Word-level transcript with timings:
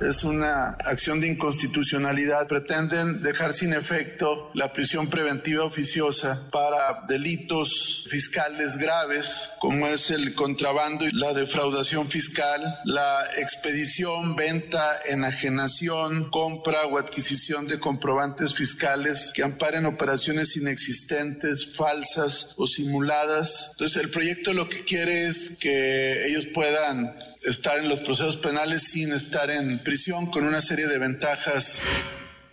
es 0.00 0.24
una 0.24 0.70
acción 0.84 1.20
de 1.20 1.28
inconstitucionalidad. 1.28 2.46
Pretenden 2.46 3.22
dejar 3.22 3.52
sin 3.52 3.72
efecto 3.72 4.50
la 4.54 4.72
prisión 4.72 5.10
preventiva 5.10 5.64
oficiosa 5.64 6.48
para 6.50 7.04
delitos 7.08 8.04
fiscales 8.08 8.76
graves, 8.76 9.50
como 9.58 9.86
es 9.86 10.10
el 10.10 10.34
contrabando 10.34 11.04
y 11.04 11.12
la 11.12 11.32
defraudación 11.32 12.10
fiscal, 12.10 12.62
la 12.84 13.26
expedición, 13.36 14.36
venta, 14.36 15.00
enajenación, 15.08 16.30
compra 16.30 16.86
o 16.86 16.98
adquisición 16.98 17.66
de 17.66 17.78
comprobantes 17.78 18.54
fiscales 18.54 19.32
que 19.34 19.42
amparen 19.42 19.86
operaciones 19.86 20.56
inexistentes, 20.56 21.76
falsas 21.76 22.54
o 22.56 22.66
simuladas. 22.66 23.68
Entonces, 23.72 24.02
el 24.02 24.10
proyecto 24.10 24.52
lo 24.52 24.68
que 24.68 24.84
quiere 24.84 25.26
es 25.26 25.56
que 25.60 26.26
ellos 26.26 26.46
puedan 26.54 27.27
estar 27.42 27.78
en 27.78 27.88
los 27.88 28.00
procesos 28.00 28.36
penales 28.36 28.82
sin 28.82 29.12
estar 29.12 29.50
en 29.50 29.82
prisión 29.82 30.30
con 30.30 30.44
una 30.44 30.60
serie 30.60 30.86
de 30.86 30.98
ventajas. 30.98 31.80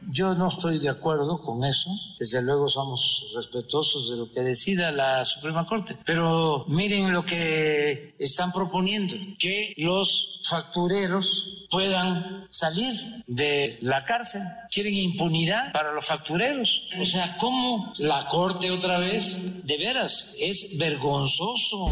Yo 0.08 0.35
no 0.35 0.49
estoy 0.49 0.80
de 0.80 0.89
acuerdo 0.89 1.41
con 1.41 1.63
eso. 1.63 1.89
Desde 2.20 2.41
luego 2.41 2.70
somos 2.70 3.31
respetuosos 3.35 4.11
de 4.11 4.17
lo 4.17 4.31
que 4.31 4.41
decida 4.41 4.91
la 4.91 5.25
Suprema 5.25 5.66
Corte. 5.66 5.98
Pero 6.05 6.66
miren 6.67 7.11
lo 7.11 7.25
que 7.25 8.16
están 8.20 8.52
proponiendo, 8.52 9.16
que 9.39 9.73
los 9.77 10.41
factureros 10.48 11.66
puedan 11.72 12.45
salir 12.52 12.94
de 13.25 13.80
la 13.81 14.05
cárcel. 14.05 14.44
Quieren 14.70 14.94
impunidad 14.94 15.72
para 15.72 15.91
los 15.91 16.05
factureros. 16.05 16.83
O 16.99 17.05
sea, 17.05 17.38
¿cómo 17.38 17.94
la 17.97 18.27
Corte 18.27 18.70
otra 18.70 18.99
vez? 18.99 19.39
De 19.66 19.77
veras, 19.77 20.36
es 20.39 20.77
vergonzoso. 20.77 21.88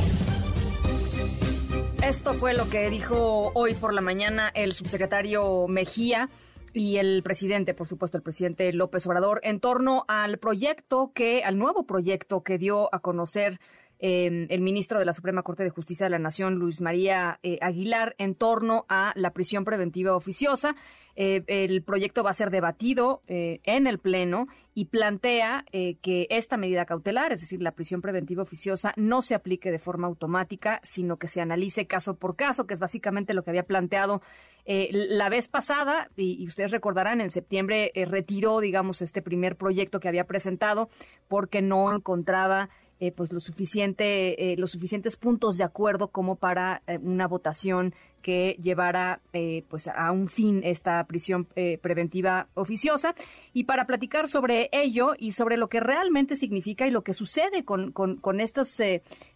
Esto 2.03 2.33
fue 2.33 2.53
lo 2.53 2.69
que 2.69 2.89
dijo 2.89 3.53
hoy 3.55 3.75
por 3.75 3.93
la 3.93 4.01
mañana 4.01 4.51
el 4.53 4.73
subsecretario 4.73 5.69
Mejía 5.69 6.29
y 6.73 6.97
el 6.97 7.23
presidente, 7.23 7.73
por 7.73 7.87
supuesto, 7.87 8.17
el 8.17 8.23
presidente 8.23 8.73
López 8.73 9.07
Obrador, 9.07 9.39
en 9.41 9.61
torno 9.61 10.03
al 10.09 10.37
proyecto 10.37 11.13
que, 11.15 11.45
al 11.45 11.57
nuevo 11.57 11.85
proyecto 11.85 12.43
que 12.43 12.57
dio 12.57 12.93
a 12.93 12.99
conocer 12.99 13.61
Em, 14.05 14.47
el 14.49 14.59
ministro 14.59 14.99
de 14.99 15.05
la 15.05 15.13
Suprema 15.13 15.43
Corte 15.43 15.63
de 15.63 15.69
Justicia 15.69 16.05
de 16.05 16.09
la 16.09 16.19
Nación, 16.19 16.55
Luis 16.55 16.81
María 16.81 17.39
eh, 17.41 17.57
Aguilar, 17.61 18.15
en 18.17 18.35
torno 18.35 18.85
a 18.89 19.13
la 19.15 19.31
prisión 19.31 19.63
preventiva 19.63 20.13
oficiosa. 20.13 20.75
Eh, 21.15 21.45
el 21.47 21.83
proyecto 21.83 22.21
va 22.21 22.31
a 22.31 22.33
ser 22.33 22.49
debatido 22.49 23.21
eh, 23.27 23.61
en 23.63 23.87
el 23.87 23.99
Pleno 23.99 24.47
y 24.73 24.85
plantea 24.85 25.63
que 25.71 26.27
esta 26.31 26.57
medida 26.57 26.85
cautelar, 26.85 27.31
es 27.31 27.41
decir, 27.41 27.61
la 27.61 27.73
prisión 27.73 28.01
preventiva 28.01 28.41
oficiosa, 28.41 28.91
no 28.97 29.21
se 29.21 29.35
aplique 29.35 29.71
de 29.71 29.77
forma 29.77 30.07
automática, 30.07 30.81
sino 30.83 31.17
que 31.17 31.27
se 31.27 31.39
analice 31.39 31.85
caso 31.85 32.17
por 32.17 32.35
caso, 32.35 32.65
que 32.65 32.73
es 32.73 32.79
básicamente 32.79 33.35
lo 33.35 33.43
que 33.43 33.51
había 33.51 33.63
planteado 33.63 34.21
la 34.65 35.29
vez 35.29 35.49
pasada, 35.49 36.09
y, 36.15 36.47
ustedes 36.47 36.71
recordarán, 36.71 37.21
en 37.21 37.29
septiembre 37.29 37.91
retiró, 38.07 38.61
digamos, 38.61 39.01
este 39.01 39.21
primer 39.21 39.57
proyecto 39.57 39.99
que 39.99 40.07
había 40.07 40.25
presentado 40.25 40.89
porque 41.27 41.61
no 41.61 41.93
encontraba 41.93 42.69
eh, 43.03 43.11
pues 43.11 43.33
lo 43.33 43.41
suficiente, 43.41 44.53
eh, 44.53 44.55
los 44.55 44.71
suficientes 44.71 45.17
puntos 45.17 45.57
de 45.57 45.65
acuerdo 45.65 46.07
como 46.07 46.37
para 46.37 46.81
eh, 46.87 46.97
una 46.99 47.27
votación 47.27 47.93
que 48.21 48.55
llevara 48.61 49.19
pues 49.67 49.89
a 49.89 50.13
un 50.13 50.29
fin 50.29 50.61
esta 50.63 51.03
prisión 51.03 51.45
preventiva 51.81 52.47
oficiosa. 52.53 53.15
Y 53.51 53.65
para 53.65 53.85
platicar 53.85 54.29
sobre 54.29 54.69
ello 54.71 55.13
y 55.17 55.33
sobre 55.33 55.57
lo 55.57 55.67
que 55.67 55.81
realmente 55.81 56.37
significa 56.37 56.87
y 56.87 56.91
lo 56.91 57.01
que 57.01 57.11
sucede 57.11 57.65
con, 57.65 57.91
con 57.91 58.39
estos 58.39 58.79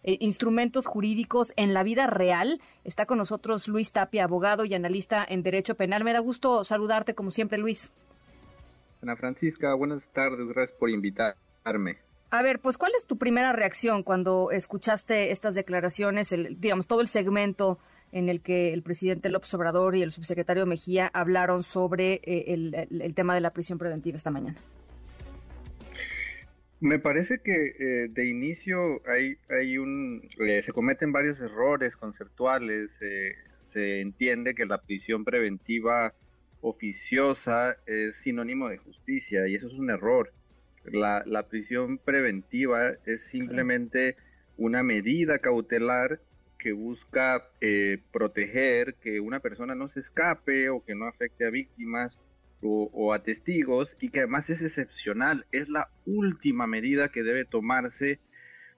instrumentos 0.02 0.86
jurídicos 0.86 1.52
en 1.56 1.74
la 1.74 1.82
vida 1.82 2.06
real, 2.06 2.62
está 2.82 3.04
con 3.04 3.18
nosotros 3.18 3.68
Luis 3.68 3.92
Tapia, 3.92 4.24
abogado 4.24 4.64
y 4.64 4.72
analista 4.72 5.22
en 5.22 5.42
Derecho 5.42 5.74
Penal. 5.74 6.02
Me 6.02 6.14
da 6.14 6.20
gusto 6.20 6.64
saludarte 6.64 7.14
como 7.14 7.30
siempre, 7.30 7.58
Luis. 7.58 7.92
Ana 9.02 9.16
Francisca, 9.16 9.74
buenas 9.74 10.08
tardes, 10.08 10.48
gracias 10.48 10.72
por 10.72 10.88
invitarme. 10.88 12.07
A 12.30 12.42
ver, 12.42 12.60
pues 12.60 12.76
¿cuál 12.76 12.92
es 12.96 13.06
tu 13.06 13.16
primera 13.16 13.52
reacción 13.54 14.02
cuando 14.02 14.50
escuchaste 14.50 15.30
estas 15.32 15.54
declaraciones, 15.54 16.30
el, 16.32 16.60
digamos, 16.60 16.86
todo 16.86 17.00
el 17.00 17.06
segmento 17.06 17.78
en 18.12 18.28
el 18.28 18.42
que 18.42 18.74
el 18.74 18.82
presidente 18.82 19.30
López 19.30 19.52
Obrador 19.54 19.96
y 19.96 20.02
el 20.02 20.10
subsecretario 20.10 20.66
Mejía 20.66 21.10
hablaron 21.14 21.62
sobre 21.62 22.20
eh, 22.24 22.86
el, 22.90 23.14
tema 23.14 23.34
de 23.34 23.40
la 23.40 23.52
prisión 23.52 23.78
preventiva 23.78 24.18
esta 24.18 24.30
mañana? 24.30 24.58
Me 26.80 26.98
parece 26.98 27.40
que 27.42 27.74
eh, 27.78 28.08
de 28.08 28.28
inicio 28.28 29.00
hay, 29.06 29.78
un, 29.78 30.28
eh, 30.38 30.62
se 30.62 30.72
cometen 30.72 31.12
varios 31.12 31.40
errores 31.40 31.96
conceptuales. 31.96 33.00
se 33.58 34.00
entiende 34.00 34.54
que 34.54 34.66
la 34.66 34.82
prisión 34.82 35.24
preventiva 35.24 36.14
oficiosa 36.60 37.76
es 37.86 38.16
sinónimo 38.16 38.68
de 38.68 38.78
justicia 38.78 39.48
y 39.48 39.54
eso 39.54 39.66
es 39.66 39.74
un 39.74 39.90
error. 39.90 40.32
La, 40.84 41.46
prisión 41.48 41.98
preventiva 41.98 42.92
es 43.04 43.26
simplemente 43.26 44.16
una 44.56 44.82
medida 44.82 45.38
cautelar 45.38 46.20
que 46.58 46.72
busca 46.72 47.48
eh, 47.60 47.98
proteger 48.12 48.94
que 48.94 49.20
una 49.20 49.40
persona 49.40 49.74
no 49.74 49.88
se 49.88 50.00
escape 50.00 50.70
o 50.70 50.84
que 50.84 50.94
no 50.94 51.06
afecte 51.06 51.46
a 51.46 51.50
víctimas 51.50 52.18
o, 52.60 53.14
a 53.14 53.22
testigos 53.22 53.96
y 54.00 54.08
que 54.08 54.20
además 54.20 54.50
es 54.50 54.62
excepcional. 54.62 55.46
Es 55.52 55.68
la 55.68 55.90
última 56.06 56.66
medida 56.66 57.10
que 57.10 57.22
debe 57.22 57.44
tomarse 57.44 58.18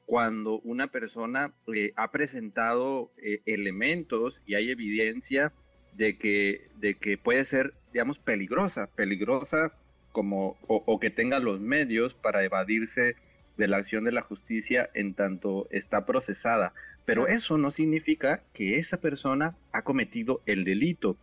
cuando 0.04 0.60
una 0.60 0.88
persona 0.88 1.54
eh, 1.74 1.92
ha 1.96 2.10
presentado 2.10 3.12
eh, 3.16 3.40
elementos 3.46 4.42
y 4.44 4.54
hay 4.54 4.70
evidencia 4.70 5.52
de 5.94 6.18
que, 6.18 6.68
de 6.76 6.96
que 6.96 7.16
puede 7.16 7.44
ser, 7.44 7.74
digamos, 7.92 8.18
peligrosa, 8.18 8.88
peligrosa 8.88 9.72
como 10.12 10.56
o, 10.66 11.00
que 11.00 11.10
tenga 11.10 11.38
los 11.38 11.60
medios 11.60 12.14
para 12.14 12.44
evadirse 12.44 13.16
de 13.56 13.68
la 13.68 13.76
acción 13.76 14.04
de 14.04 14.12
la 14.12 14.22
justicia 14.22 14.90
en 14.94 15.14
tanto 15.14 15.68
está 15.70 16.06
procesada. 16.06 16.72
Pero 17.04 17.26
eso 17.26 17.58
no 17.58 17.70
significa 17.70 18.42
que 18.52 18.78
esa 18.78 19.00
persona 19.00 19.56
ha 19.72 19.82
cometido 19.82 20.40
el 20.46 20.64
delito 20.64 21.16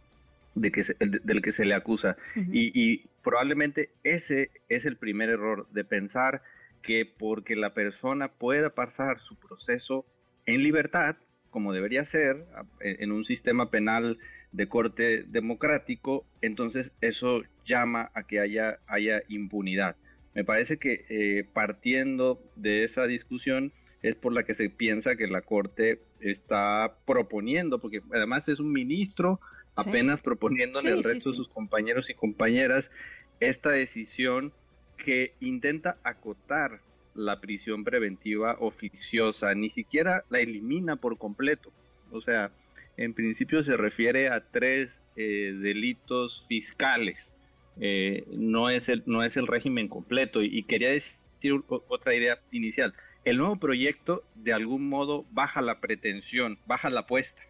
de 0.55 0.71
que 0.71 0.83
del 0.99 1.41
que 1.41 1.51
se 1.51 1.65
le 1.65 1.73
acusa. 1.75 2.17
y, 2.35 3.03
probablemente 3.23 3.89
ese 4.03 4.51
es 4.69 4.85
el 4.85 4.95
primer 4.95 5.29
error 5.29 5.67
de 5.71 5.83
pensar 5.83 6.41
que 6.81 7.05
porque 7.05 7.55
la 7.57 7.73
persona 7.73 8.29
pueda 8.29 8.69
pasar 8.69 9.19
su 9.19 9.35
proceso 9.35 10.05
en 10.45 10.63
libertad, 10.63 11.17
como 11.49 11.73
debería 11.73 12.05
ser 12.05 12.45
en 12.79 13.11
un 13.11 13.25
sistema 13.25 13.69
penal 13.69 14.17
de 14.51 14.67
corte 14.67 15.23
democrático, 15.23 16.25
entonces 16.41 16.91
eso 17.01 17.43
llama 17.65 18.11
a 18.13 18.23
que 18.23 18.39
haya, 18.39 18.79
haya 18.87 19.21
impunidad. 19.27 19.95
Me 20.33 20.43
parece 20.43 20.77
que 20.77 21.05
eh, 21.09 21.45
partiendo 21.53 22.41
de 22.55 22.83
esa 22.83 23.07
discusión 23.07 23.73
es 24.01 24.15
por 24.15 24.33
la 24.33 24.43
que 24.43 24.53
se 24.53 24.69
piensa 24.69 25.15
que 25.15 25.27
la 25.27 25.41
Corte 25.41 25.99
está 26.19 26.95
proponiendo, 27.05 27.79
porque 27.79 28.01
además 28.13 28.47
es 28.47 28.59
un 28.59 28.71
ministro 28.71 29.39
apenas 29.75 30.21
proponiendo 30.21 30.79
en 30.79 30.87
el 30.87 31.03
resto 31.03 31.31
de 31.31 31.37
sus 31.37 31.49
compañeros 31.49 32.09
y 32.09 32.13
compañeras 32.13 32.89
esta 33.39 33.69
decisión 33.69 34.53
que 34.97 35.33
intenta 35.39 35.97
acotar 36.03 36.81
la 37.13 37.39
prisión 37.39 37.83
preventiva 37.83 38.57
oficiosa, 38.59 39.53
ni 39.55 39.69
siquiera 39.69 40.23
la 40.29 40.39
elimina 40.39 40.95
por 40.95 41.17
completo. 41.17 41.71
O 42.11 42.21
sea, 42.21 42.51
en 42.97 43.13
principio 43.13 43.63
se 43.63 43.77
refiere 43.77 44.29
a 44.29 44.41
tres 44.41 44.99
eh, 45.15 45.53
delitos 45.61 46.43
fiscales. 46.49 47.31
Eh, 47.79 48.25
no, 48.31 48.71
es 48.71 48.89
el, 48.89 49.03
no 49.05 49.23
es 49.23 49.37
el 49.37 49.47
régimen 49.47 49.87
completo. 49.87 50.41
Y, 50.41 50.63
quería 50.63 50.89
decir 50.89 51.13
otra 51.67 52.15
idea 52.15 52.39
inicial. 52.51 52.93
El 53.23 53.37
nuevo 53.37 53.57
proyecto 53.57 54.23
de 54.35 54.53
algún 54.53 54.89
modo 54.89 55.25
baja 55.31 55.61
la 55.61 55.79
pretensión, 55.79 56.57
baja 56.65 56.89
la 56.89 57.01
apuesta, 57.01 57.41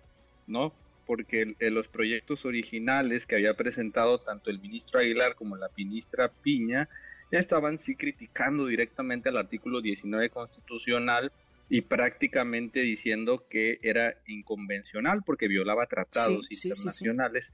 ¿no? 0.47 0.73
Porque 1.05 1.55
los 1.59 1.87
proyectos 1.87 2.43
originales 2.43 3.25
que 3.25 3.35
había 3.35 3.53
presentado 3.53 4.19
tanto 4.19 4.49
el 4.49 4.59
ministro 4.59 4.99
Aguilar 4.99 5.35
como 5.35 5.55
la 5.55 5.69
ministra 5.77 6.31
Piña 6.41 6.89
estaban 7.31 7.77
sí 7.77 7.95
criticando 7.95 8.65
directamente 8.65 9.29
al 9.29 9.37
artículo 9.37 9.81
19 9.81 10.29
constitucional 10.29 11.31
y 11.69 11.81
prácticamente 11.81 12.81
diciendo 12.81 13.45
que 13.49 13.79
era 13.81 14.15
inconvencional 14.25 15.23
porque 15.25 15.47
violaba 15.47 15.87
tratados 15.87 16.47
internacionales. 16.49 17.51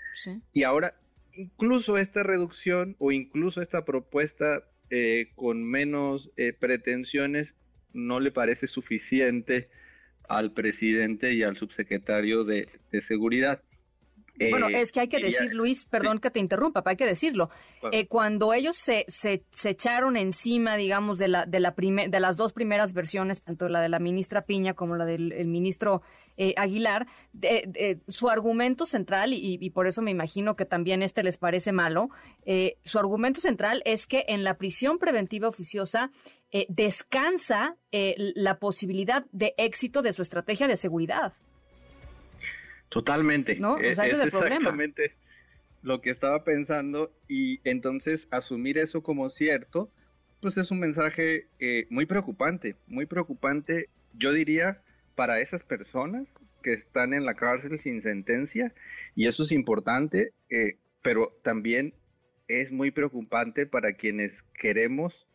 y 0.53 0.63
ahora, 0.63 0.95
incluso 1.33 1.97
esta 1.97 2.23
reducción 2.23 2.95
o 2.99 3.11
incluso 3.11 3.61
esta 3.61 3.85
propuesta 3.85 4.63
eh, 4.89 5.31
con 5.35 5.63
menos 5.63 6.29
eh, 6.37 6.53
pretensiones 6.53 7.55
no 7.93 8.19
le 8.19 8.31
parece 8.31 8.67
suficiente 8.67 9.69
al 10.27 10.51
presidente 10.51 11.33
y 11.33 11.43
al 11.43 11.57
subsecretario 11.57 12.43
de, 12.43 12.67
de 12.91 13.01
seguridad. 13.01 13.61
Bueno, 14.35 14.67
es 14.67 14.91
que 14.91 14.99
hay 14.99 15.07
que 15.07 15.19
decir, 15.19 15.53
Luis, 15.53 15.85
perdón 15.85 16.19
que 16.19 16.31
te 16.31 16.39
interrumpa, 16.39 16.81
pero 16.81 16.91
hay 16.91 16.97
que 16.97 17.05
decirlo. 17.05 17.49
Eh, 17.91 18.07
cuando 18.07 18.53
ellos 18.53 18.75
se, 18.75 19.05
se, 19.07 19.43
echaron 19.63 20.17
encima, 20.17 20.75
digamos, 20.75 21.19
de, 21.19 21.27
la, 21.27 21.45
de, 21.45 21.59
la 21.59 21.73
de 21.75 22.19
las 22.19 22.35
dos 22.35 22.51
primeras 22.51 22.93
versiones, 22.93 23.43
tanto 23.43 23.69
la 23.69 23.81
de 23.81 23.89
la 23.89 23.99
ministra 23.99 24.43
Piña 24.43 24.73
como 24.73 24.95
la 24.95 25.05
del 25.05 25.47
ministro 25.47 26.01
eh, 26.37 26.55
Aguilar, 26.57 27.05
su 28.07 28.29
argumento 28.29 28.85
central, 28.85 29.33
y, 29.33 29.69
por 29.69 29.85
eso 29.87 30.01
me 30.01 30.11
imagino 30.11 30.55
que 30.55 30.65
también 30.65 31.03
este 31.03 31.23
les 31.23 31.37
parece 31.37 31.71
malo, 31.71 32.09
eh, 32.45 32.77
su 32.83 32.97
argumento 32.97 33.39
central 33.39 33.83
es 33.85 34.07
que 34.07 34.25
en 34.27 34.43
la 34.43 34.57
prisión 34.57 34.97
preventiva 34.97 35.47
oficiosa 35.47 36.11
descansa 36.69 37.77
la 37.91 38.59
posibilidad 38.59 39.25
de 39.31 39.55
éxito 39.57 40.03
de 40.03 40.13
su 40.13 40.21
estrategia 40.21 40.67
de 40.67 40.77
seguridad. 40.77 41.33
Totalmente. 42.93 43.55
¿No? 43.55 43.79
E-, 43.79 43.91
es, 43.91 43.99
exactamente 43.99 45.13
lo 45.81 45.99
que 45.99 46.11
estaba 46.11 46.43
pensando 46.43 47.11
y 47.27 47.59
entonces 47.63 48.27
asumir 48.31 48.77
eso 48.77 49.01
como 49.01 49.29
cierto, 49.29 49.91
pues 50.41 50.57
es 50.57 50.69
un 50.71 50.79
mensaje 50.79 51.47
eh, 51.59 51.87
muy 51.89 52.05
preocupante, 52.05 52.75
muy 52.87 53.05
preocupante, 53.07 53.89
yo 54.13 54.31
diría, 54.31 54.81
para 55.15 55.41
esas 55.41 55.63
personas 55.63 56.33
que 56.61 56.73
están 56.73 57.13
en 57.13 57.25
la 57.25 57.33
cárcel 57.33 57.79
sin 57.79 58.01
sentencia 58.01 58.73
y 59.15 59.27
eso 59.27 59.43
es 59.43 59.51
importante, 59.51 60.31
eh, 60.49 60.77
pero 61.01 61.37
también 61.41 61.93
es 62.47 62.71
muy 62.71 62.91
preocupante 62.91 63.65
para 63.65 63.93
quienes 63.93 64.43
queremos 64.53 65.27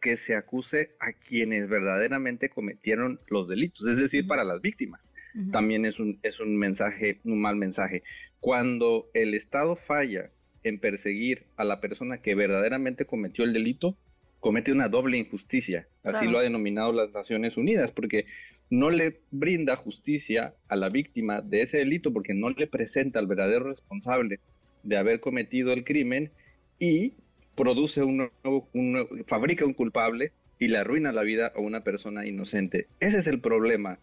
que 0.00 0.16
se 0.16 0.34
acuse 0.34 0.96
a 1.00 1.12
quienes 1.12 1.68
verdaderamente 1.68 2.48
cometieron 2.48 3.20
los 3.28 3.48
delitos, 3.48 3.86
es 3.86 3.98
decir, 3.98 4.26
para 4.26 4.44
las 4.44 4.60
víctimas 4.60 5.12
también 5.50 5.84
es 5.84 5.98
un, 5.98 6.18
es 6.22 6.40
un 6.40 6.56
mensaje, 6.56 7.20
un 7.24 7.40
mal 7.40 7.56
mensaje. 7.56 8.02
Cuando 8.40 9.10
el 9.14 9.34
Estado 9.34 9.76
falla 9.76 10.30
en 10.62 10.78
perseguir 10.78 11.46
a 11.56 11.64
la 11.64 11.80
persona 11.80 12.18
que 12.18 12.34
verdaderamente 12.34 13.04
cometió 13.04 13.44
el 13.44 13.52
delito, 13.52 13.96
comete 14.40 14.72
una 14.72 14.88
doble 14.88 15.18
injusticia. 15.18 15.88
Así 16.02 16.26
lo 16.26 16.38
ha 16.38 16.42
denominado 16.42 16.92
las 16.92 17.12
Naciones 17.12 17.56
Unidas, 17.56 17.92
porque 17.92 18.26
no 18.70 18.90
le 18.90 19.20
brinda 19.30 19.76
justicia 19.76 20.54
a 20.68 20.76
la 20.76 20.88
víctima 20.88 21.40
de 21.40 21.62
ese 21.62 21.78
delito 21.78 22.12
porque 22.12 22.34
no 22.34 22.50
le 22.50 22.66
presenta 22.66 23.18
al 23.18 23.26
verdadero 23.26 23.68
responsable 23.68 24.40
de 24.82 24.96
haber 24.96 25.20
cometido 25.20 25.72
el 25.72 25.84
crimen 25.84 26.32
y 26.80 27.14
produce 27.56 28.02
un, 28.02 28.30
un, 28.44 29.24
fabrica 29.26 29.64
un 29.64 29.74
culpable 29.74 30.32
y 30.58 30.68
le 30.68 30.78
arruina 30.78 31.12
la 31.12 31.22
vida 31.22 31.52
a 31.54 31.60
una 31.60 31.82
persona 31.82 32.26
inocente. 32.26 32.86
Ese 33.00 33.18
es 33.18 33.26
el 33.26 33.40
problema 33.40 33.98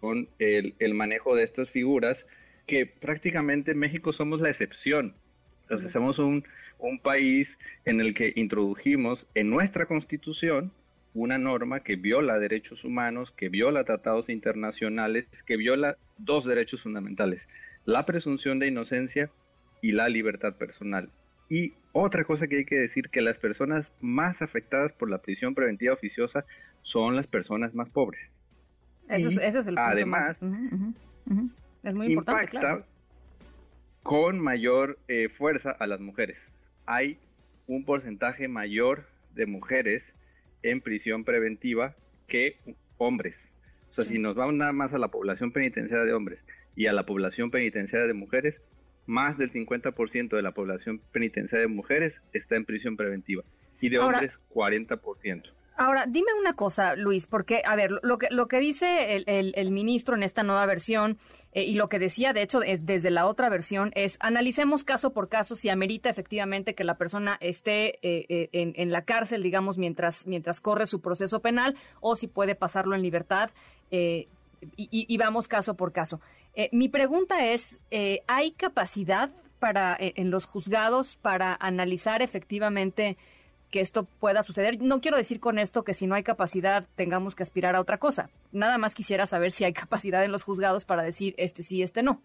con, 0.00 0.28
el, 0.38 0.94
manejo 0.94 1.34
de 1.34 1.44
estas 1.44 1.70
figuras, 1.70 2.26
que 2.66 2.86
prácticamente 2.86 3.72
en 3.72 3.78
México 3.78 4.12
somos 4.12 4.40
la 4.40 4.50
excepción. 4.50 5.14
Entonces, 5.62 5.92
somos 5.92 6.18
un, 6.18 6.44
un 6.78 6.98
país 6.98 7.58
en 7.84 8.00
el 8.00 8.14
que 8.14 8.32
introdujimos 8.36 9.26
en 9.34 9.50
nuestra 9.50 9.86
constitución 9.86 10.72
una 11.14 11.38
norma 11.38 11.80
que 11.80 11.96
viola 11.96 12.38
derechos 12.38 12.84
humanos, 12.84 13.32
que 13.36 13.48
viola 13.48 13.84
tratados 13.84 14.28
internacionales, 14.28 15.26
que 15.46 15.56
viola 15.56 15.96
dos 16.18 16.44
derechos 16.44 16.82
fundamentales, 16.82 17.48
la 17.84 18.06
presunción 18.06 18.58
de 18.58 18.68
inocencia 18.68 19.30
y 19.82 19.92
la 19.92 20.08
libertad 20.08 20.56
personal. 20.56 21.10
Y 21.48 21.74
otra 21.92 22.24
cosa 22.24 22.46
que 22.46 22.58
hay 22.58 22.64
que 22.64 22.76
decir, 22.76 23.08
que 23.08 23.20
las 23.22 23.38
personas 23.38 23.90
más 24.00 24.42
afectadas 24.42 24.92
por 24.92 25.10
la 25.10 25.18
prisión 25.18 25.54
preventiva 25.54 25.94
oficiosa 25.94 26.44
son 26.82 27.16
las 27.16 27.26
personas 27.26 27.74
más 27.74 27.88
pobres. 27.90 28.42
Eso 29.08 29.28
es, 29.28 29.36
ese 29.38 29.60
es 29.60 29.66
el 29.66 29.74
punto 29.74 29.90
Además, 29.90 30.42
es 31.82 31.94
muy 31.94 32.06
importante, 32.08 32.56
impacta 32.56 32.84
con 34.02 34.38
mayor 34.38 34.98
eh, 35.08 35.28
fuerza 35.28 35.70
a 35.70 35.86
las 35.86 36.00
mujeres. 36.00 36.38
Hay 36.86 37.18
un 37.66 37.84
porcentaje 37.84 38.48
mayor 38.48 39.06
de 39.34 39.46
mujeres 39.46 40.14
en 40.62 40.80
prisión 40.80 41.24
preventiva 41.24 41.94
que 42.26 42.58
hombres. 42.98 43.52
O 43.90 43.94
sea, 43.94 44.04
si 44.04 44.18
nos 44.18 44.34
vamos 44.34 44.54
nada 44.54 44.72
más 44.72 44.92
a 44.92 44.98
la 44.98 45.08
población 45.08 45.52
penitenciaria 45.52 46.04
de 46.04 46.12
hombres 46.12 46.44
y 46.76 46.86
a 46.86 46.92
la 46.92 47.06
población 47.06 47.50
penitenciaria 47.50 48.06
de 48.06 48.14
mujeres, 48.14 48.60
más 49.08 49.38
del 49.38 49.50
50% 49.50 50.36
de 50.36 50.42
la 50.42 50.52
población 50.52 51.00
penitenciaria 51.10 51.66
de 51.66 51.74
mujeres 51.74 52.22
está 52.32 52.56
en 52.56 52.64
prisión 52.64 52.96
preventiva 52.96 53.42
y 53.80 53.88
de 53.88 53.98
hombres 53.98 54.38
40%. 54.54 55.50
Ahora, 55.80 56.06
dime 56.08 56.32
una 56.38 56.54
cosa, 56.54 56.96
Luis, 56.96 57.28
porque, 57.28 57.62
a 57.64 57.76
ver, 57.76 57.92
lo 58.02 58.18
que, 58.18 58.26
lo 58.32 58.48
que 58.48 58.58
dice 58.58 59.22
el, 59.24 59.70
ministro 59.70 60.16
en 60.16 60.24
esta 60.24 60.42
nueva 60.42 60.66
versión 60.66 61.18
eh, 61.52 61.62
y 61.62 61.74
lo 61.74 61.88
que 61.88 62.00
decía, 62.00 62.32
de 62.32 62.42
hecho, 62.42 62.64
es, 62.64 62.84
desde 62.84 63.12
la 63.12 63.26
otra 63.26 63.48
versión, 63.48 63.92
es 63.94 64.16
analicemos 64.18 64.82
caso 64.82 65.12
por 65.12 65.28
caso 65.28 65.54
si 65.54 65.68
amerita 65.68 66.10
efectivamente 66.10 66.74
que 66.74 66.82
la 66.82 66.98
persona 66.98 67.38
esté 67.40 68.00
eh, 68.02 68.26
eh, 68.28 68.72
en, 68.74 68.90
la 68.90 69.04
cárcel, 69.04 69.40
digamos, 69.40 69.78
mientras, 69.78 70.26
mientras 70.26 70.60
corre 70.60 70.88
su 70.88 71.00
proceso 71.00 71.40
penal 71.42 71.76
o 72.00 72.16
si 72.16 72.26
puede 72.26 72.56
pasarlo 72.56 72.96
en 72.96 73.02
libertad. 73.02 73.50
Y, 74.76 75.16
vamos 75.18 75.48
caso 75.48 75.74
por 75.74 75.92
caso. 75.92 76.20
mi 76.72 76.88
pregunta 76.88 77.46
es, 77.46 77.78
¿hay 78.26 78.52
capacidad 78.52 79.30
para 79.58 79.96
en 79.98 80.30
los 80.30 80.46
juzgados 80.46 81.16
para 81.16 81.56
analizar 81.60 82.22
efectivamente 82.22 83.16
que 83.70 83.80
esto 83.80 84.04
pueda 84.04 84.42
suceder. 84.42 84.80
No 84.80 85.00
quiero 85.00 85.16
decir 85.16 85.40
con 85.40 85.58
esto 85.58 85.84
que 85.84 85.94
si 85.94 86.06
no 86.06 86.14
hay 86.14 86.22
capacidad 86.22 86.86
tengamos 86.96 87.34
que 87.34 87.42
aspirar 87.42 87.76
a 87.76 87.80
otra 87.80 87.98
cosa. 87.98 88.30
Nada 88.52 88.78
más 88.78 88.94
quisiera 88.94 89.26
saber 89.26 89.52
si 89.52 89.64
hay 89.64 89.72
capacidad 89.74 90.24
en 90.24 90.32
los 90.32 90.42
juzgados 90.42 90.84
para 90.84 91.02
decir 91.02 91.34
este 91.38 91.62
sí, 91.62 91.82
este 91.82 92.02
no. 92.02 92.22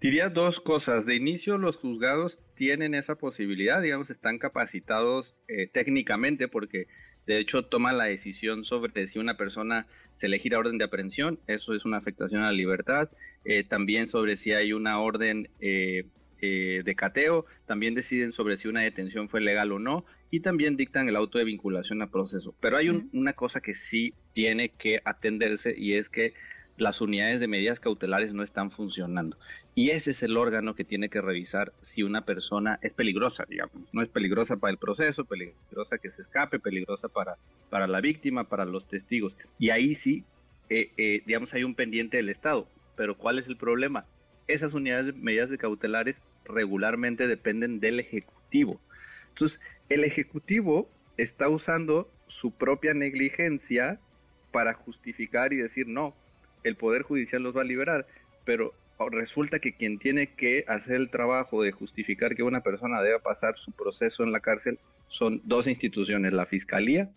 Diría 0.00 0.28
dos 0.28 0.60
cosas. 0.60 1.06
De 1.06 1.16
inicio, 1.16 1.58
los 1.58 1.76
juzgados 1.76 2.38
tienen 2.56 2.94
esa 2.94 3.14
posibilidad, 3.14 3.80
digamos, 3.80 4.10
están 4.10 4.38
capacitados 4.38 5.36
eh, 5.46 5.68
técnicamente 5.72 6.48
porque 6.48 6.88
de 7.26 7.38
hecho 7.38 7.64
toman 7.64 7.98
la 7.98 8.04
decisión 8.04 8.64
sobre 8.64 9.06
si 9.06 9.18
una 9.18 9.36
persona 9.36 9.86
se 10.16 10.26
elegirá 10.26 10.58
orden 10.58 10.78
de 10.78 10.84
aprehensión, 10.84 11.38
eso 11.46 11.74
es 11.74 11.84
una 11.84 11.98
afectación 11.98 12.42
a 12.42 12.46
la 12.46 12.52
libertad, 12.52 13.10
eh, 13.44 13.64
también 13.64 14.08
sobre 14.08 14.36
si 14.36 14.52
hay 14.52 14.72
una 14.72 14.98
orden 15.00 15.48
eh, 15.60 16.04
eh, 16.40 16.82
de 16.84 16.94
cateo, 16.94 17.46
también 17.66 17.94
deciden 17.94 18.32
sobre 18.32 18.56
si 18.56 18.68
una 18.68 18.80
detención 18.80 19.28
fue 19.28 19.40
legal 19.40 19.72
o 19.72 19.78
no 19.78 20.04
y 20.30 20.40
también 20.40 20.76
dictan 20.76 21.08
el 21.08 21.16
auto 21.16 21.38
de 21.38 21.44
vinculación 21.44 22.02
a 22.02 22.10
proceso. 22.10 22.54
Pero 22.60 22.76
hay 22.76 22.88
una 22.88 23.32
cosa 23.32 23.60
que 23.60 23.74
sí 23.74 24.14
tiene 24.32 24.70
que 24.70 25.00
atenderse 25.04 25.74
y 25.76 25.94
es 25.94 26.08
que 26.08 26.34
las 26.76 27.00
unidades 27.00 27.40
de 27.40 27.48
medidas 27.48 27.80
cautelares 27.80 28.34
no 28.34 28.42
están 28.42 28.70
funcionando. 28.70 29.38
Y 29.74 29.90
ese 29.90 30.10
es 30.10 30.22
el 30.22 30.36
órgano 30.36 30.74
que 30.74 30.84
tiene 30.84 31.08
que 31.08 31.20
revisar 31.20 31.72
si 31.80 32.02
una 32.02 32.24
persona 32.24 32.78
es 32.82 32.92
peligrosa, 32.92 33.44
digamos. 33.48 33.94
No 33.94 34.02
es 34.02 34.08
peligrosa 34.08 34.56
para 34.56 34.72
el 34.72 34.78
proceso, 34.78 35.24
peligrosa 35.24 35.98
que 35.98 36.10
se 36.10 36.22
escape, 36.22 36.58
peligrosa 36.58 37.08
para, 37.08 37.36
para 37.70 37.86
la 37.86 38.00
víctima, 38.00 38.44
para 38.44 38.64
los 38.64 38.86
testigos. 38.88 39.34
Y 39.58 39.70
ahí 39.70 39.94
sí, 39.94 40.24
eh, 40.68 40.90
eh, 40.96 41.22
digamos, 41.26 41.54
hay 41.54 41.64
un 41.64 41.74
pendiente 41.74 42.18
del 42.18 42.28
Estado. 42.28 42.68
Pero 42.96 43.16
¿cuál 43.16 43.38
es 43.38 43.46
el 43.46 43.56
problema? 43.56 44.06
esas 44.48 44.74
unidades 44.74 45.06
de 45.06 45.12
medidas 45.12 45.50
de 45.50 45.58
cautelares 45.58 46.22
regularmente 46.44 47.26
dependen 47.26 47.80
del 47.80 48.00
Ejecutivo. 48.00 48.80
Entonces, 49.28 49.60
el 49.88 50.04
Ejecutivo 50.04 50.88
está 51.16 51.48
usando 51.48 52.10
su 52.28 52.52
propia 52.52 52.94
negligencia 52.94 54.00
para 54.52 54.74
justificar 54.74 55.52
y 55.52 55.56
decir, 55.56 55.86
no, 55.88 56.14
el 56.66 56.76
Poder 56.76 57.02
Judicial 57.02 57.42
los 57.42 57.56
va 57.56 57.62
a 57.62 57.64
liberar, 57.64 58.06
pero 58.44 58.74
resulta 59.10 59.58
que 59.58 59.74
quien 59.74 59.98
tiene 59.98 60.34
que 60.34 60.64
hacer 60.68 60.96
el 60.96 61.10
trabajo 61.10 61.62
de 61.62 61.72
justificar 61.72 62.34
que 62.34 62.42
una 62.42 62.62
persona 62.62 63.02
debe 63.02 63.20
pasar 63.20 63.56
su 63.56 63.72
proceso 63.72 64.22
en 64.24 64.32
la 64.32 64.40
cárcel 64.40 64.78
son 65.08 65.40
dos 65.44 65.66
instituciones, 65.66 66.32
la 66.32 66.46
Fiscalía 66.46 67.10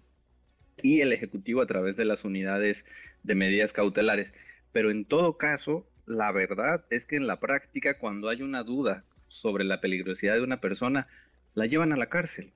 y 0.81 1.01
el 1.01 1.13
Ejecutivo 1.13 1.61
a 1.61 1.67
través 1.67 1.95
de 1.95 2.05
las 2.05 2.23
unidades 2.23 2.85
de 3.23 3.35
medidas 3.35 3.73
cautelares. 3.73 4.33
Pero 4.71 4.91
en 4.91 5.05
todo 5.05 5.37
caso, 5.37 5.87
la 6.05 6.31
verdad 6.31 6.85
es 6.89 7.05
que 7.05 7.15
en 7.15 7.27
la 7.27 7.39
práctica, 7.39 7.97
cuando 7.97 8.29
hay 8.29 8.41
una 8.41 8.63
duda 8.63 9.03
sobre 9.27 9.63
la 9.63 9.81
peligrosidad 9.81 10.35
de 10.35 10.43
una 10.43 10.61
persona, 10.61 11.07
la 11.55 11.65
llevan 11.65 11.93
a 11.93 11.97
la 11.97 12.07
cárcel. 12.07 12.51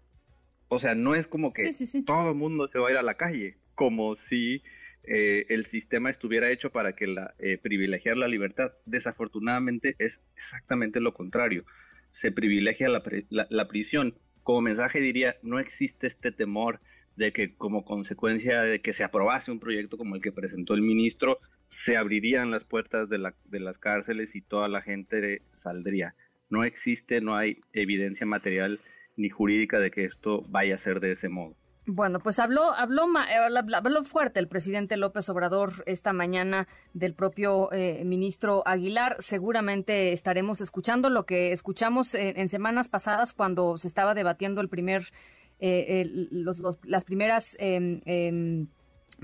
O 0.67 0.79
sea, 0.79 0.95
no 0.95 1.15
es 1.15 1.27
como 1.27 1.53
que 1.53 1.69
todo 2.05 2.29
el 2.29 2.35
mundo 2.35 2.67
se 2.67 2.79
va 2.79 2.89
a 2.89 2.91
ir 2.91 2.97
a 2.97 3.03
la 3.03 3.15
calle, 3.15 3.57
como 3.75 4.15
si 4.15 4.63
eh, 5.03 5.45
el 5.50 5.65
sistema 5.65 6.10
estuviera 6.10 6.51
hecho 6.51 6.72
para 6.72 6.93
que 6.93 7.07
la, 7.07 7.33
eh, 7.39 7.57
privilegiar 7.57 8.17
la 8.17 8.27
libertad. 8.27 8.74
Desafortunadamente 8.86 9.95
es 10.00 10.22
exactamente 10.36 11.00
lo 11.00 11.13
contrario. 11.13 11.65
Se 12.12 12.31
privilegia 12.31 12.89
la, 12.89 13.03
la 13.50 13.67
prisión. 13.67 14.15
Como 14.43 14.62
mensaje 14.62 15.00
diría, 15.00 15.36
no 15.41 15.60
existe 15.60 16.07
este 16.07 16.31
temor 16.31 16.79
de 17.15 17.31
que 17.31 17.55
como 17.55 17.86
consecuencia 17.86 18.62
de 18.62 18.81
que 18.81 18.93
se 18.93 19.03
aprobase 19.03 19.51
un 19.51 19.60
proyecto 19.60 19.98
como 19.98 20.15
el 20.15 20.22
que 20.22 20.31
presentó 20.31 20.74
el 20.74 20.81
ministro, 20.81 21.39
se 21.67 21.98
abrirían 21.98 22.51
las 22.51 22.63
puertas 22.63 23.10
de, 23.10 23.17
la, 23.17 23.36
de 23.45 23.60
las 23.60 23.77
cárceles 23.77 24.36
y 24.36 24.41
toda 24.41 24.67
la 24.67 24.81
gente 24.81 25.41
saldría. 25.53 26.15
No 26.50 26.63
existe, 26.63 27.22
no 27.22 27.36
hay 27.36 27.62
evidencia 27.74 28.25
material 28.25 28.79
ni 29.15 29.29
jurídica 29.29 29.79
de 29.79 29.91
que 29.91 30.05
esto 30.05 30.43
vaya 30.50 30.75
a 30.75 30.79
ser 30.79 31.00
de 31.00 31.12
ese 31.12 31.29
modo. 31.29 31.55
Bueno, 31.86 32.20
pues 32.20 32.40
habló, 32.40 32.74
habló, 32.74 33.08
eh, 33.30 33.74
habló 33.74 34.04
fuerte 34.06 34.40
el 34.40 34.48
presidente 34.48 34.96
López 34.96 35.28
Obrador 35.28 35.84
esta 35.86 36.13
mañana 36.13 36.68
del 36.94 37.13
propio 37.13 37.74
eh, 37.74 38.04
ministro 38.06 38.63
Aguilar. 38.66 39.18
Seguramente 39.20 40.13
estaremos 40.13 40.62
escuchando 40.62 41.10
lo 41.10 41.25
que 41.25 41.52
escuchamos 41.52 42.16
en, 42.16 42.48
semanas 42.48 42.88
pasadas 42.88 43.34
cuando 43.34 43.78
se 43.78 43.90
estaba 43.90 44.13
debatiendo 44.13 44.62
el 44.62 44.70
primer, 44.70 45.12
eh, 45.60 46.06
los, 46.32 46.62
las 46.84 47.04
primeras 47.04 47.58
em, 47.60 48.00
em, 48.06 48.68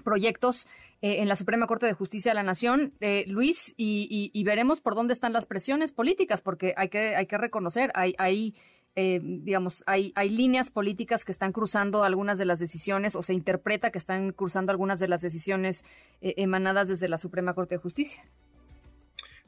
proyectos 0.04 0.68
en 1.02 1.30
la 1.30 1.38
Suprema 1.38 1.66
Corte 1.66 1.86
de 1.86 1.94
Justicia 1.94 2.32
de 2.32 2.36
la 2.36 2.44
Nación, 2.44 2.94
Luis, 3.28 3.74
y, 3.78 4.44
veremos 4.44 4.82
por 4.82 4.96
dónde 4.96 5.14
están 5.14 5.32
las 5.32 5.46
presiones 5.46 5.94
políticas, 5.94 6.42
porque 6.42 6.74
hay 6.76 6.90
que, 6.90 7.16
hay 7.16 7.26
que 7.26 7.38
reconocer, 7.38 7.90
hay, 7.96 8.16
hay 8.18 8.54
eh, 8.96 9.20
digamos, 9.24 9.84
hay, 9.86 10.12
hay 10.16 10.30
líneas 10.30 10.72
políticas 10.72 11.24
que 11.24 11.32
están 11.32 11.52
cruzando 11.52 12.04
algunas 12.04 12.38
de 12.38 12.46
las 12.46 12.60
decisiones 12.60 13.16
o 13.16 13.24
se 13.24 13.34
interpreta 13.34 13.92
que 13.92 13.98
están 13.98 14.32
cruzando 14.32 14.72
algunas 14.72 15.00
de 15.00 15.08
las 15.08 15.22
decisiones 15.22 15.84
eh, 16.22 16.34
emanadas 16.38 16.90
desde 16.90 17.08
la 17.08 17.18
Suprema 17.18 17.54
Corte 17.54 17.76
de 17.76 17.80
Justicia. 17.80 18.24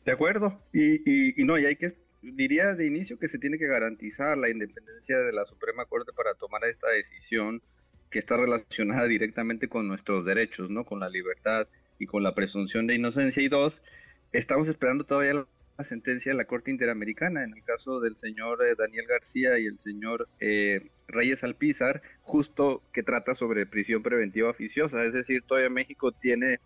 De 0.06 0.12
acuerdo. 0.12 0.60
Y, 0.74 1.42
y, 1.42 1.44
no, 1.44 1.58
y 1.58 1.66
hay 1.66 1.76
que, 1.76 1.96
diría 2.22 2.76
de 2.76 2.86
inicio 2.88 3.20
que 3.20 3.28
se 3.28 3.40
tiene 3.40 3.58
que 3.58 3.68
garantizar 3.68 4.38
la 4.38 4.50
independencia 4.50 5.18
de 5.18 5.34
la 5.34 5.46
Suprema 5.46 5.86
Corte 5.86 6.12
para 6.14 6.34
tomar 6.36 6.64
esta 6.66 6.90
decisión 6.90 7.62
que 8.10 8.20
está 8.20 8.38
relacionada 8.38 9.08
directamente 9.08 9.70
con 9.70 9.88
nuestros 9.88 10.26
derechos, 10.26 10.70
¿no? 10.70 10.86
Con 10.86 11.00
la 11.00 11.10
libertad 11.10 11.68
y 11.98 12.08
con 12.08 12.24
la 12.24 12.36
presunción 12.36 12.88
de 12.88 12.96
inocencia. 12.96 13.42
Y 13.42 13.48
dos, 13.48 13.82
estamos 14.32 14.68
esperando 14.68 15.06
todavía 15.06 15.46
sentencia 15.84 16.32
de 16.32 16.38
la 16.38 16.46
Corte 16.46 16.72
Interamericana 16.72 17.44
en 17.44 17.54
el 17.54 17.64
caso 17.64 18.00
del 18.00 18.18
señor 18.18 18.64
eh, 18.66 18.76
Daniel 18.78 19.06
García 19.08 19.60
y 19.60 19.66
el 19.66 19.80
señor 19.80 20.28
eh, 20.40 20.90
Reyes 21.08 21.44
Alpizar, 21.44 22.02
justo 22.22 22.82
que 22.94 23.04
trata 23.04 23.36
sobre 23.36 23.66
prisión 23.66 24.04
preventiva 24.04 24.50
oficiosa. 24.50 25.04
Es 25.06 25.14
decir, 25.14 25.44
todavía 25.44 25.70
México 25.70 26.12
tiene 26.12 26.60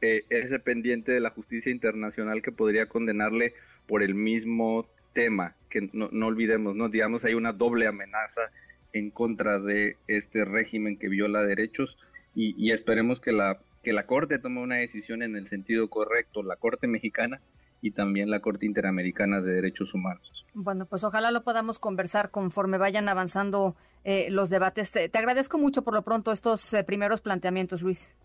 eh, 0.00 0.24
ese 0.30 0.58
pendiente 0.58 1.12
de 1.12 1.20
la 1.20 1.30
justicia 1.30 1.72
internacional 1.72 2.42
que 2.42 2.52
podría 2.52 2.86
condenarle 2.86 3.54
por 3.86 4.02
el 4.02 4.14
mismo 4.14 4.86
tema, 5.12 5.56
que 5.68 5.88
no, 5.92 6.26
olvidemos, 6.26 6.76
no 6.76 6.88
digamos 6.88 7.24
hay 7.24 7.34
una 7.34 7.52
doble 7.52 7.86
amenaza 7.86 8.50
en 8.92 9.10
contra 9.10 9.58
de 9.58 9.96
este 10.06 10.44
régimen 10.44 10.98
que 10.98 11.08
viola 11.08 11.42
derechos 11.42 11.98
y, 12.34 12.54
y 12.56 12.72
esperemos 12.72 13.20
que 13.20 13.32
la 13.32 13.58
que 13.82 13.92
la 13.92 14.06
Corte 14.06 14.38
tome 14.38 14.60
una 14.60 14.76
decisión 14.76 15.22
en 15.22 15.36
el 15.36 15.46
sentido 15.46 15.88
correcto, 15.88 16.42
la 16.42 16.56
Corte 16.56 16.86
mexicana, 16.86 17.40
y 17.80 17.92
también 17.92 18.30
la 18.30 18.40
Corte 18.40 18.66
Interamericana 18.66 19.40
de 19.40 19.54
Derechos 19.54 19.94
Humanos. 19.94 20.44
Bueno, 20.54 20.86
pues 20.86 21.04
ojalá 21.04 21.30
lo 21.30 21.44
podamos 21.44 21.78
conversar 21.78 22.30
conforme 22.30 22.78
vayan 22.78 23.08
avanzando 23.08 23.76
eh, 24.04 24.28
los 24.30 24.50
debates. 24.50 24.90
Te, 24.90 25.10
agradezco 25.12 25.58
mucho 25.58 25.82
por 25.82 25.94
lo 25.94 26.02
pronto 26.02 26.32
estos 26.32 26.72
eh, 26.74 26.84
primeros 26.84 27.20
planteamientos, 27.20 27.82
Luis. 27.82 28.16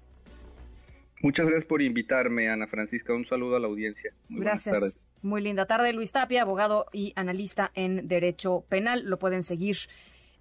Muchas 1.22 1.46
gracias 1.48 1.66
por 1.66 1.82
invitarme, 1.82 2.50
Ana 2.50 2.68
Francisca. 2.68 3.14
Un 3.14 3.26
saludo 3.26 3.56
a 3.56 3.60
la 3.60 3.68
audiencia. 3.68 4.14
Muy 4.28 4.42
gracias. 4.42 5.08
Muy 5.22 5.42
linda 5.42 5.66
tarde, 5.66 5.94
Luis 5.94 6.12
Tapia, 6.12 6.42
abogado 6.42 6.88
y 6.92 7.14
analista 7.16 7.72
en 7.76 8.08
Derecho 8.08 8.66
Penal. 8.68 9.04
Lo 9.06 9.20
pueden 9.20 9.44
seguir 9.44 9.78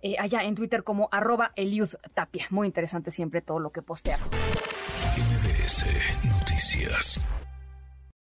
eh, 0.00 0.16
allá 0.18 0.42
en 0.42 0.56
Twitter 0.56 0.82
como 0.82 1.08
arroba 1.12 1.52
Eliud 1.54 1.90
Tapia. 2.14 2.46
Muy 2.50 2.66
interesante 2.66 3.12
siempre 3.12 3.42
todo 3.42 3.60
lo 3.60 3.70
que 3.70 3.82
postea. 3.82 4.18
MBS 5.16 5.84
Noticias. 6.24 7.20